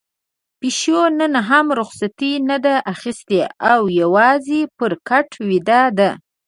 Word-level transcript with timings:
پيشو 0.59 0.99
نن 1.19 1.33
هم 1.49 1.65
رخصتي 1.79 2.31
نه 2.49 2.57
ده 2.65 2.75
اخیستې 2.93 3.41
او 3.71 3.81
يوازې 4.01 4.61
پر 4.77 4.91
کټ 5.07 5.29
ويده 5.47 5.81
ده. 5.97 6.09